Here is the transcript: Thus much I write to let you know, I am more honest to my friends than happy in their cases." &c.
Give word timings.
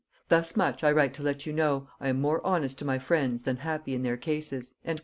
Thus 0.29 0.57
much 0.57 0.83
I 0.83 0.91
write 0.91 1.13
to 1.13 1.21
let 1.21 1.45
you 1.45 1.53
know, 1.53 1.87
I 1.99 2.07
am 2.09 2.19
more 2.19 2.43
honest 2.43 2.79
to 2.79 2.85
my 2.85 2.97
friends 2.97 3.43
than 3.43 3.57
happy 3.57 3.93
in 3.93 4.01
their 4.01 4.17
cases." 4.17 4.73
&c. 4.83 4.95